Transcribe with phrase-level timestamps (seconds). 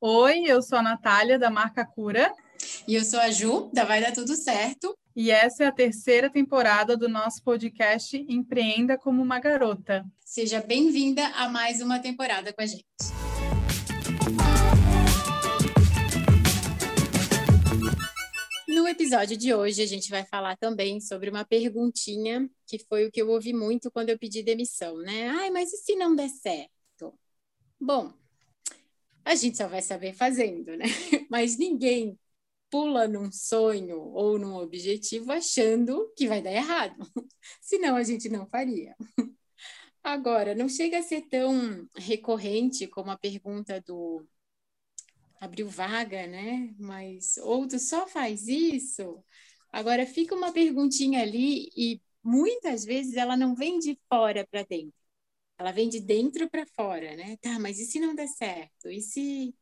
[0.00, 2.32] Oi, eu sou a Natália, da marca Cura.
[2.86, 4.96] E eu sou a Ju, da Vai Dar Tudo Certo.
[5.16, 10.04] E essa é a terceira temporada do nosso podcast Empreenda como uma Garota.
[10.24, 12.84] Seja bem-vinda a mais uma temporada com a gente.
[18.68, 23.10] No episódio de hoje, a gente vai falar também sobre uma perguntinha que foi o
[23.10, 25.28] que eu ouvi muito quando eu pedi demissão, né?
[25.28, 27.14] Ai, mas e se não der certo?
[27.80, 28.12] Bom,
[29.24, 30.84] a gente só vai saber fazendo, né?
[31.30, 32.18] Mas ninguém
[32.70, 36.96] pula num sonho ou num objetivo achando que vai dar errado.
[37.60, 38.94] Senão a gente não faria.
[40.02, 44.26] Agora, não chega a ser tão recorrente como a pergunta do
[45.40, 46.74] abriu vaga, né?
[46.78, 49.22] Mas outro só faz isso.
[49.72, 55.03] Agora fica uma perguntinha ali e muitas vezes ela não vem de fora para dentro.
[55.58, 57.36] Ela vem de dentro para fora, né?
[57.38, 58.88] Tá, mas e se não der certo?
[58.90, 59.54] E se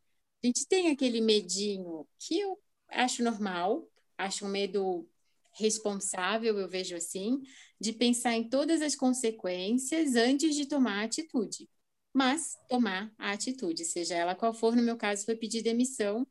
[0.43, 5.09] a gente tem aquele medinho que eu acho normal, acho um medo
[5.55, 7.43] responsável, eu vejo assim,
[7.81, 11.69] de pensar em todas as consequências antes de tomar a atitude
[12.15, 14.77] mas tomar a atitude, seja ela qual for.
[14.77, 16.27] No meu caso, foi pedir demissão,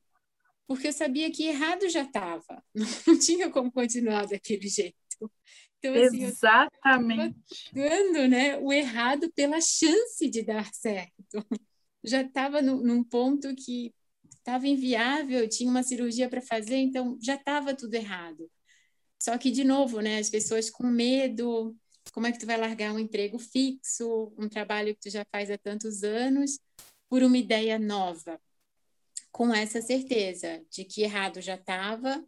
[0.68, 2.64] porque eu sabia que errado já estava,
[3.08, 4.98] não tinha como continuar daquele jeito.
[5.84, 7.36] Então, assim, Exatamente.
[7.74, 11.44] dando né, o errado pela chance de dar certo.
[12.04, 13.92] Já estava num ponto que
[14.38, 18.50] estava inviável, tinha uma cirurgia para fazer, então já estava tudo errado.
[19.22, 21.76] Só que, de novo, né, as pessoas com medo,
[22.14, 25.50] como é que tu vai largar um emprego fixo, um trabalho que tu já faz
[25.50, 26.60] há tantos anos,
[27.10, 28.40] por uma ideia nova?
[29.32, 32.24] Com essa certeza de que errado já estava,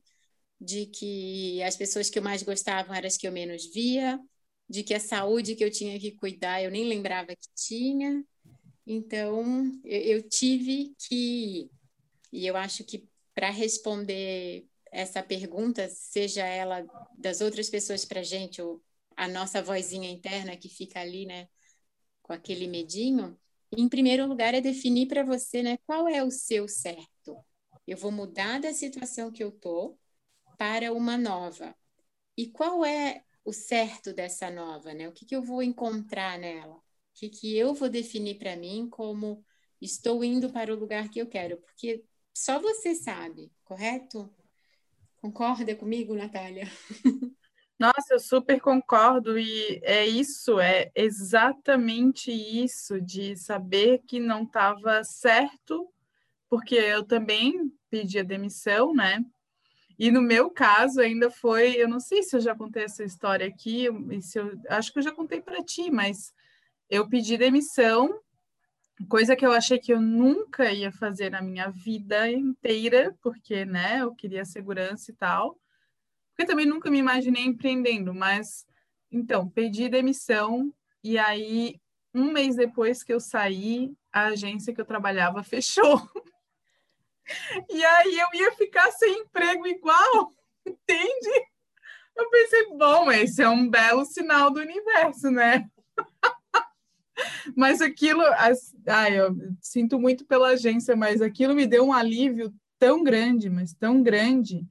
[0.60, 4.20] de que as pessoas que eu mais gostava eram as que eu menos via,
[4.70, 8.24] de que a saúde que eu tinha que cuidar eu nem lembrava que tinha.
[8.86, 11.70] Então, eu, eu tive que.
[12.32, 16.86] E eu acho que para responder essa pergunta, seja ela
[17.18, 18.82] das outras pessoas para gente ou
[19.16, 21.48] a nossa vozinha interna que fica ali, né,
[22.22, 23.38] com aquele medinho,
[23.76, 27.38] em primeiro lugar é definir para você, né, qual é o seu certo.
[27.88, 29.98] Eu vou mudar da situação que eu tô
[30.58, 31.76] para uma nova.
[32.38, 35.08] E qual é o certo dessa nova, né?
[35.08, 36.76] O que, que eu vou encontrar nela?
[36.76, 36.84] O
[37.14, 39.46] que, que eu vou definir para mim como
[39.82, 41.58] estou indo para o lugar que eu quero?
[41.58, 42.04] Porque
[42.34, 44.34] só você sabe, correto?
[45.18, 46.68] Concorda comigo, Natália?
[47.80, 55.04] Nossa, eu super concordo, e é isso, é exatamente isso, de saber que não estava
[55.04, 55.92] certo,
[56.50, 59.20] porque eu também pedi a demissão, né?
[59.98, 63.48] E no meu caso ainda foi, eu não sei se eu já contei essa história
[63.48, 63.88] aqui,
[64.22, 66.34] se eu, acho que eu já contei para ti, mas
[66.90, 68.20] eu pedi demissão,
[69.08, 74.02] coisa que eu achei que eu nunca ia fazer na minha vida inteira, porque, né,
[74.02, 75.60] eu queria segurança e tal.
[76.30, 78.66] Porque também nunca me imaginei empreendendo, mas
[79.12, 80.74] então, pedi demissão
[81.04, 81.80] e aí
[82.14, 86.02] um mês depois que eu saí, a agência que eu trabalhava fechou.
[87.70, 90.32] E aí eu ia ficar sem emprego igual,
[90.66, 91.48] entende?
[92.16, 95.68] Eu pensei, bom, esse é um belo sinal do universo, né?
[97.56, 98.22] mas aquilo,
[98.88, 103.74] ai, eu sinto muito pela agência, mas aquilo me deu um alívio tão grande, mas
[103.74, 104.68] tão grande,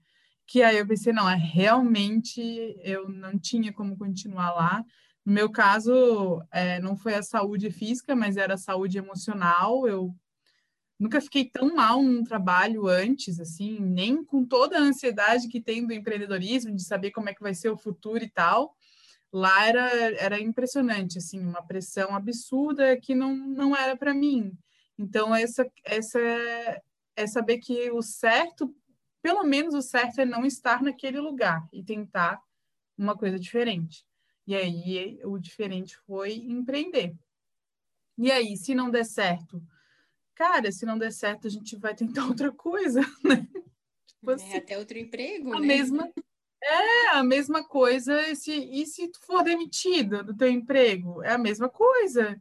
[0.46, 4.84] que aí eu pensei, não, é realmente eu não tinha como continuar lá.
[5.24, 9.86] No meu caso, é, não foi a saúde física, mas era a saúde emocional.
[9.86, 10.14] Eu
[10.98, 15.86] nunca fiquei tão mal num trabalho antes, assim, nem com toda a ansiedade que tem
[15.86, 18.76] do empreendedorismo, de saber como é que vai ser o futuro e tal.
[19.32, 24.52] Lá era, era impressionante, assim, uma pressão absurda que não, não era para mim.
[24.98, 26.19] Então, essa, essa
[27.16, 28.75] é saber que o certo
[29.22, 32.42] pelo menos o certo é não estar naquele lugar e tentar
[32.98, 34.04] uma coisa diferente.
[34.47, 37.14] E aí o diferente foi empreender.
[38.19, 39.62] E aí, se não der certo,
[40.42, 43.46] cara, se não der certo, a gente vai tentar outra coisa, né?
[44.06, 45.66] Tipo é, assim, até outro emprego, a né?
[45.66, 46.11] Mesma,
[46.61, 48.28] é, a mesma coisa.
[48.28, 51.22] E se, e se tu for demitido do teu emprego?
[51.22, 52.40] É a mesma coisa,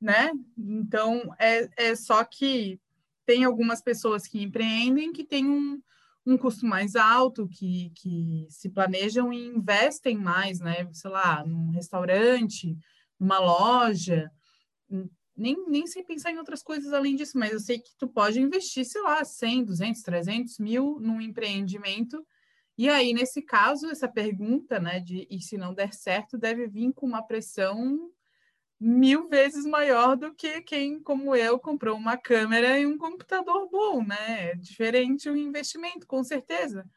[0.00, 0.32] né?
[0.56, 2.80] Então, é, é só que
[3.26, 5.82] tem algumas pessoas que empreendem que têm um,
[6.24, 10.88] um custo mais alto, que, que se planejam e investem mais, né?
[10.94, 12.74] Sei lá, num restaurante,
[13.20, 14.30] numa loja,
[15.38, 18.40] nem, nem sei pensar em outras coisas além disso, mas eu sei que tu pode
[18.40, 22.26] investir, sei lá, 100, 200, 300 mil num empreendimento.
[22.76, 26.92] E aí, nesse caso, essa pergunta, né, de e se não der certo, deve vir
[26.92, 28.10] com uma pressão
[28.80, 34.04] mil vezes maior do que quem, como eu, comprou uma câmera e um computador bom,
[34.04, 34.50] né?
[34.50, 36.88] É diferente o investimento, com certeza.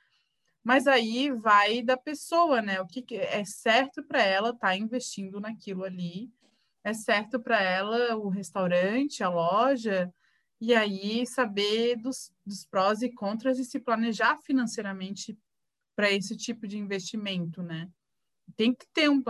[0.63, 2.81] Mas aí vai da pessoa, né?
[2.81, 6.31] O que é certo para ela estar tá investindo naquilo ali,
[6.83, 10.13] é certo para ela o restaurante, a loja,
[10.59, 15.37] e aí saber dos, dos prós e contras e se planejar financeiramente
[15.95, 17.89] para esse tipo de investimento, né?
[18.55, 19.23] Tem que ter um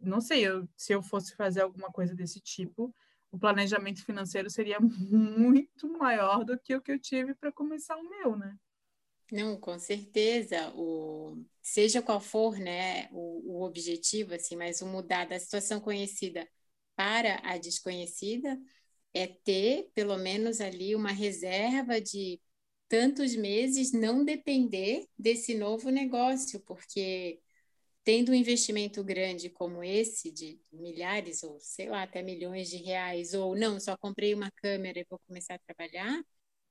[0.00, 2.94] não sei, eu, se eu fosse fazer alguma coisa desse tipo,
[3.30, 8.08] o planejamento financeiro seria muito maior do que o que eu tive para começar o
[8.08, 8.56] meu, né?
[9.30, 10.72] Não, com certeza.
[10.74, 16.46] O, seja qual for, né, o, o objetivo, assim, mas o mudar da situação conhecida
[16.96, 18.58] para a desconhecida
[19.14, 22.40] é ter, pelo menos ali, uma reserva de
[22.88, 27.40] tantos meses não depender desse novo negócio, porque
[28.04, 33.34] tendo um investimento grande como esse, de milhares ou sei lá, até milhões de reais,
[33.34, 36.22] ou não, só comprei uma câmera e vou começar a trabalhar,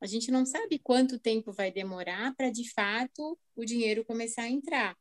[0.01, 4.49] a gente não sabe quanto tempo vai demorar para de fato o dinheiro começar a
[4.49, 4.95] entrar.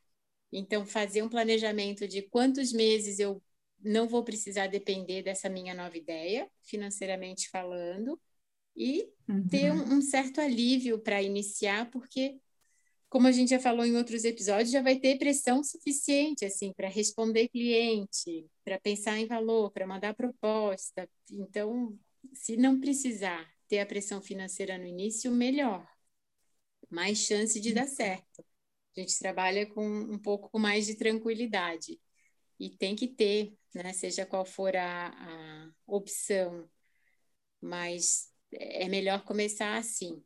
[0.52, 3.42] Então, fazer um planejamento de quantos meses eu
[3.84, 8.20] não vou precisar depender dessa minha nova ideia, financeiramente falando,
[8.74, 9.46] e uhum.
[9.46, 12.40] ter um, um certo alívio para iniciar, porque,
[13.08, 16.88] como a gente já falou em outros episódios, já vai ter pressão suficiente assim para
[16.88, 21.08] responder cliente, para pensar em valor, para mandar proposta.
[21.30, 21.96] Então,
[22.32, 25.86] se não precisar ter a pressão financeira no início, melhor.
[26.90, 28.44] Mais chance de dar certo.
[28.96, 32.00] A gente trabalha com um pouco mais de tranquilidade.
[32.58, 33.92] E tem que ter, né?
[33.92, 36.68] Seja qual for a, a opção.
[37.60, 40.22] Mas é melhor começar assim.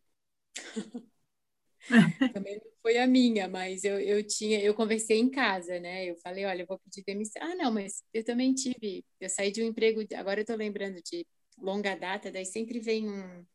[2.32, 6.04] Também não foi a minha, mas eu, eu tinha, eu conversei em casa, né?
[6.06, 7.42] Eu falei, olha, eu vou pedir demissão.
[7.42, 11.00] Ah, não, mas eu também tive, eu saí de um emprego, agora eu tô lembrando
[11.02, 13.46] de longa data, daí sempre vem um,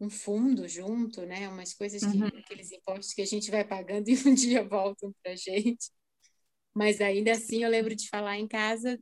[0.00, 1.48] um fundo junto, né?
[1.48, 2.26] Umas coisas que, uhum.
[2.26, 5.90] aqueles impostos que a gente vai pagando e um dia voltam para gente.
[6.74, 8.98] Mas ainda assim eu lembro de falar em casa,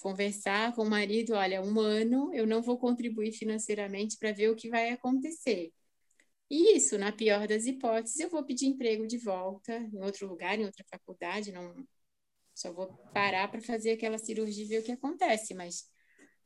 [0.00, 4.56] conversar com o marido, olha, um ano eu não vou contribuir financeiramente para ver o
[4.56, 5.72] que vai acontecer.
[6.50, 10.58] E isso, na pior das hipóteses, eu vou pedir emprego de volta em outro lugar,
[10.58, 11.74] em outra faculdade, não
[12.54, 15.90] só vou parar para fazer aquela cirurgia e ver o que acontece, mas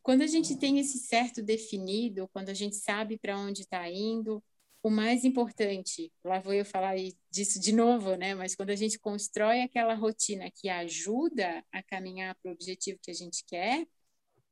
[0.02, 4.42] quando a gente tem esse certo definido, quando a gente sabe para onde está indo,
[4.86, 6.94] o mais importante, lá vou eu falar
[7.28, 8.36] disso de novo, né?
[8.36, 13.10] Mas quando a gente constrói aquela rotina que ajuda a caminhar para o objetivo que
[13.10, 13.84] a gente quer,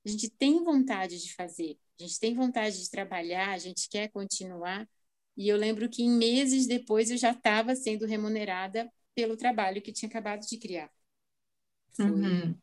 [0.04, 4.08] a gente tem vontade de fazer, a gente tem vontade de trabalhar, a gente quer
[4.08, 4.88] continuar.
[5.36, 9.92] E eu lembro que em meses depois eu já estava sendo remunerada pelo trabalho que
[9.92, 10.90] tinha acabado de criar.
[11.92, 12.58] Foi, uhum.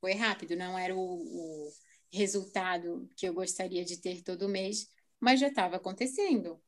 [0.00, 1.72] foi rápido, não era o, o
[2.12, 4.88] resultado que eu gostaria de ter todo mês,
[5.18, 6.62] mas já estava acontecendo.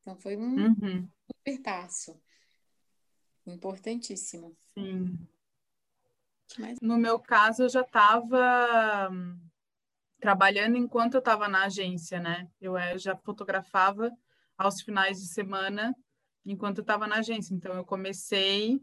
[0.00, 1.08] Então foi um uhum.
[1.26, 2.20] super passo.
[3.46, 4.56] Importantíssimo.
[4.74, 5.18] Sim.
[6.58, 6.78] Mas...
[6.80, 9.38] No meu caso, eu já estava hum,
[10.18, 12.48] trabalhando enquanto eu estava na agência, né?
[12.60, 14.10] Eu, eu já fotografava
[14.56, 15.94] aos finais de semana
[16.44, 17.54] enquanto eu estava na agência.
[17.54, 18.80] Então, eu comecei.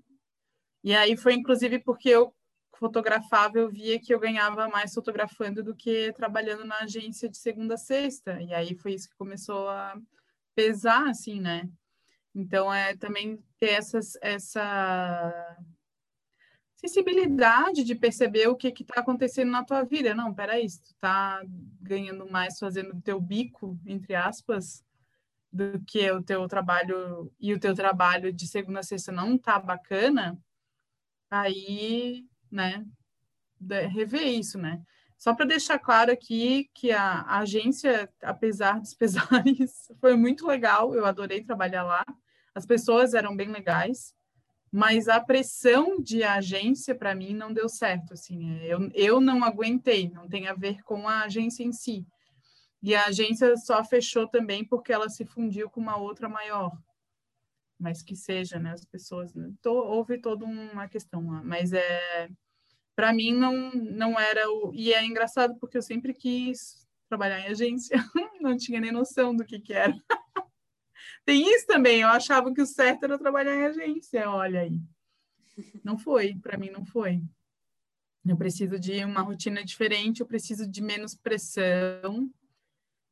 [0.83, 2.33] E aí foi inclusive porque eu
[2.77, 7.73] fotografava, eu via que eu ganhava mais fotografando do que trabalhando na agência de segunda
[7.73, 8.41] a sexta.
[8.41, 9.99] E aí foi isso que começou a
[10.57, 11.69] pesar, assim, né?
[12.33, 15.55] Então, é também ter essas, essa
[16.75, 20.15] sensibilidade de perceber o que está acontecendo na tua vida.
[20.15, 21.43] Não, peraí, tu tá
[21.79, 24.83] ganhando mais fazendo o teu bico, entre aspas,
[25.53, 29.59] do que o teu trabalho, e o teu trabalho de segunda a sexta não tá
[29.59, 30.39] bacana,
[31.29, 32.83] aí né,
[33.91, 34.81] rever isso, né?
[35.17, 40.93] Só para deixar claro aqui que a, a, agência, apesar dos pesares, foi muito legal,
[40.93, 42.05] eu adorei trabalhar lá,
[42.53, 44.13] as pessoas eram bem legais,
[44.71, 50.09] mas a pressão de agência para mim não deu certo, assim, eu, eu não aguentei,
[50.09, 52.05] não tem a ver com a agência em si.
[52.83, 56.71] E a agência só fechou também porque ela se fundiu com uma outra maior
[57.79, 58.71] mas que seja, né?
[58.71, 59.33] As pessoas.
[59.33, 59.51] Né?
[59.61, 62.29] Tô, houve toda uma questão lá, mas é.
[62.97, 64.73] Para mim não, não era o.
[64.73, 67.95] E é engraçado porque eu sempre quis trabalhar em agência,
[68.41, 69.93] não tinha nem noção do que, que era.
[71.23, 74.81] Tem isso também, eu achava que o certo era trabalhar em agência, olha aí.
[75.83, 77.21] Não foi, para mim não foi.
[78.25, 82.31] Eu preciso de uma rotina diferente, eu preciso de menos pressão,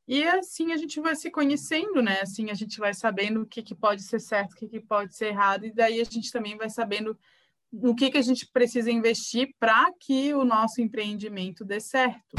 [0.08, 2.20] e assim a gente vai se conhecendo, né?
[2.22, 5.14] Assim a gente vai sabendo o que, que pode ser certo, o que, que pode
[5.14, 7.16] ser errado, e daí a gente também vai sabendo
[7.72, 12.36] no que, que a gente precisa investir para que o nosso empreendimento dê certo.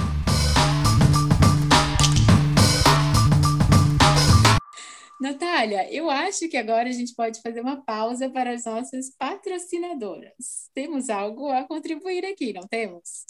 [5.19, 10.69] Natália, eu acho que agora a gente pode fazer uma pausa para as nossas patrocinadoras.
[10.75, 13.25] Temos algo a contribuir aqui, não temos?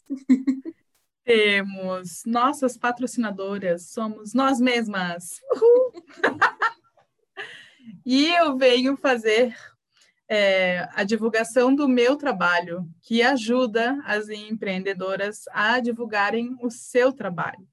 [1.23, 2.23] Temos.
[2.25, 5.41] Nossas patrocinadoras somos nós mesmas.
[5.53, 6.03] Uhul.
[8.05, 9.55] e eu venho fazer
[10.29, 17.67] é, a divulgação do meu trabalho, que ajuda as empreendedoras a divulgarem o seu trabalho.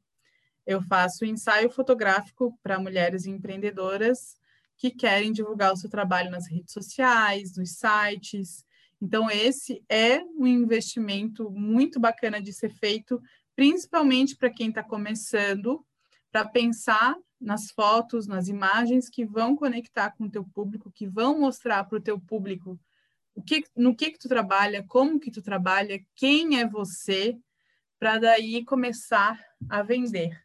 [0.67, 4.37] Eu faço ensaio fotográfico para mulheres empreendedoras
[4.77, 8.65] que querem divulgar o seu trabalho nas redes sociais, nos sites.
[9.01, 13.21] Então, esse é um investimento muito bacana de ser feito,
[13.55, 15.85] principalmente para quem está começando,
[16.33, 21.39] para pensar nas fotos, nas imagens que vão conectar com o teu público, que vão
[21.39, 22.81] mostrar para o teu público
[23.35, 27.37] o que, no que, que tu trabalha, como que tu trabalha, quem é você,
[27.99, 30.43] para daí começar a vender.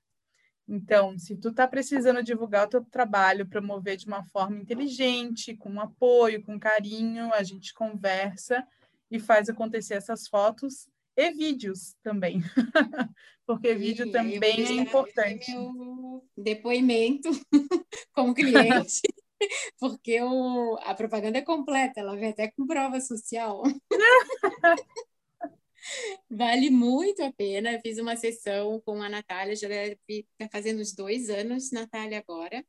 [0.67, 5.79] Então, se tu está precisando divulgar o teu trabalho, promover de uma forma inteligente, com
[5.79, 8.65] apoio, com carinho, a gente conversa
[9.09, 10.87] e faz acontecer essas fotos
[11.19, 12.41] e vídeos também.
[13.45, 15.51] Porque vídeo também é importante.
[15.51, 17.29] Meu depoimento
[18.13, 19.01] como cliente.
[19.79, 23.63] Porque o, a propaganda é completa, ela vem até com prova social.
[26.29, 27.79] Vale muito a pena.
[27.81, 32.19] Fiz uma sessão com a Natália, já deve estar tá fazendo uns dois anos, Natália,
[32.19, 32.63] agora.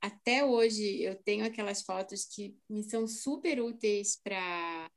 [0.00, 4.90] Até hoje eu tenho aquelas fotos que me são super úteis para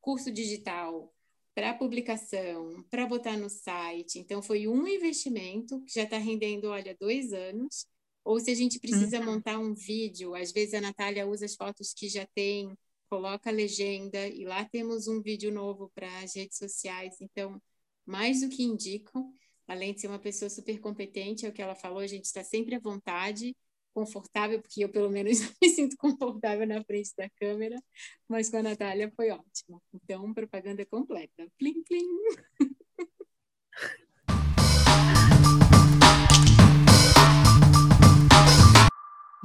[0.00, 1.13] curso digital,
[1.54, 4.18] para publicação, para botar no site.
[4.18, 7.86] Então, foi um investimento que já está rendendo, olha, dois anos.
[8.24, 9.26] Ou se a gente precisa uhum.
[9.26, 12.74] montar um vídeo, às vezes a Natália usa as fotos que já tem
[13.08, 17.16] coloca a legenda e lá temos um vídeo novo para as redes sociais.
[17.20, 17.62] Então,
[18.04, 19.32] mais do que indicam,
[19.68, 22.42] além de ser uma pessoa super competente, é o que ela falou, a gente está
[22.42, 23.54] sempre à vontade,
[23.94, 27.80] confortável, porque eu pelo menos me sinto confortável na frente da câmera,
[28.28, 29.80] mas com a Natália foi ótimo.
[29.94, 31.46] Então, propaganda completa.
[31.56, 32.04] Plim, plim.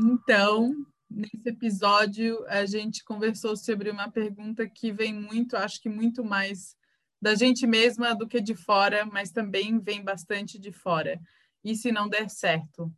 [0.02, 0.74] Então,
[1.10, 6.76] nesse episódio a gente conversou sobre uma pergunta que vem muito, acho que muito mais
[7.22, 11.20] da gente mesma do que de fora, mas também vem bastante de fora.
[11.64, 12.92] E se não der certo?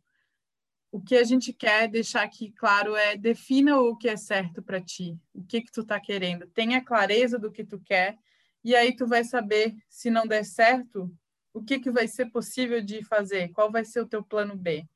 [0.92, 4.80] O que a gente quer deixar aqui claro é defina o que é certo para
[4.80, 8.18] ti, o que que tu está querendo, tenha clareza do que tu quer
[8.62, 11.10] e aí tu vai saber se não der certo,
[11.52, 14.86] o que que vai ser possível de fazer, qual vai ser o teu plano B.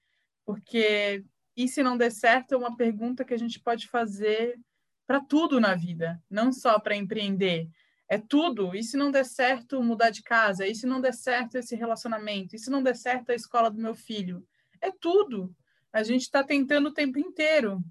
[0.44, 1.24] Porque
[1.56, 4.60] e se não der certo, é uma pergunta que a gente pode fazer
[5.06, 7.70] para tudo na vida, não só para empreender.
[8.08, 8.74] É tudo.
[8.74, 10.66] E se não der certo, mudar de casa?
[10.66, 12.54] E se não der certo, esse relacionamento?
[12.54, 14.46] E se não der certo, a escola do meu filho?
[14.80, 15.54] É tudo.
[15.96, 17.82] A gente está tentando o tempo inteiro.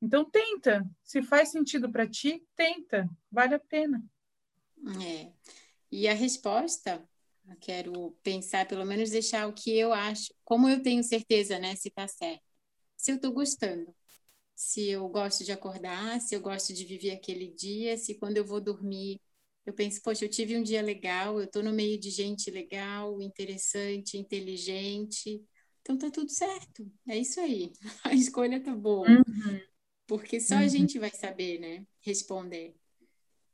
[0.00, 0.88] Então, tenta.
[1.02, 3.08] Se faz sentido para ti, tenta.
[3.30, 4.02] Vale a pena.
[5.04, 5.30] É.
[5.92, 7.06] E a resposta,
[7.46, 11.74] eu quero pensar, pelo menos deixar o que eu acho, como eu tenho certeza, né,
[11.76, 12.42] se está certo
[12.96, 13.94] se eu estou gostando,
[14.54, 18.44] se eu gosto de acordar, se eu gosto de viver aquele dia, se quando eu
[18.44, 19.18] vou dormir
[19.66, 23.20] eu penso, poxa, eu tive um dia legal, eu estou no meio de gente legal,
[23.20, 25.42] interessante, inteligente,
[25.80, 27.72] então tá tudo certo, é isso aí,
[28.04, 29.60] a escolha tá boa, uhum.
[30.06, 30.60] porque só uhum.
[30.60, 32.74] a gente vai saber, né, responder.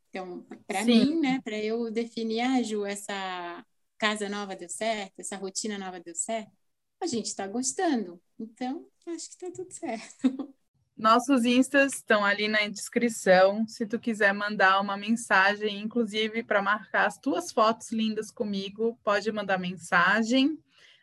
[0.08, 3.64] Então, para mim, né, para eu definir, ah, Ju, essa
[3.98, 6.52] casa nova deu certo, essa rotina nova deu certo,
[7.00, 8.20] a gente está gostando.
[8.38, 10.54] Então, acho que está tudo certo.
[10.96, 13.68] Nossos instas estão ali na descrição.
[13.68, 19.30] Se tu quiser mandar uma mensagem, inclusive para marcar as tuas fotos lindas comigo, pode
[19.30, 20.58] mandar mensagem.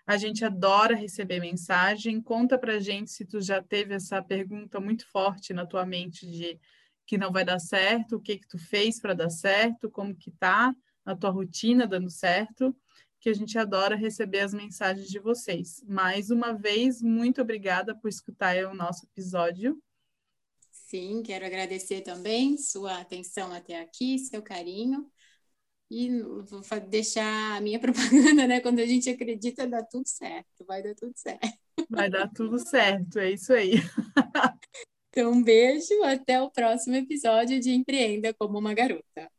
[0.06, 2.22] A gente adora receber mensagem.
[2.22, 6.60] Conta para gente se tu já teve essa pergunta muito forte na tua mente de
[7.06, 10.32] que não vai dar certo, o que que tu fez para dar certo, como que
[10.32, 10.74] tá
[11.06, 12.76] a tua rotina dando certo
[13.24, 15.82] que a gente adora receber as mensagens de vocês.
[15.88, 19.82] Mais uma vez, muito obrigada por escutar o nosso episódio.
[20.70, 25.10] Sim, quero agradecer também sua atenção até aqui, seu carinho.
[25.96, 28.60] E vou deixar a minha propaganda, né?
[28.60, 31.54] Quando a gente acredita, dá tudo certo, vai dar tudo certo.
[31.88, 33.74] Vai dar tudo certo, é isso aí.
[35.10, 39.30] Então, um beijo, até o próximo episódio de Empreenda como uma Garota.